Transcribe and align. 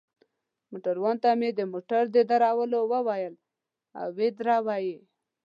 موټروان 0.71 1.15
ته 1.23 1.29
مې 1.39 1.49
د 1.53 1.61
موټر 1.71 2.03
د 2.11 2.17
درولو 2.29 2.79
وویل، 2.93 3.33
او 3.99 4.07
ودروه 4.17 4.75
يې. 4.85 4.97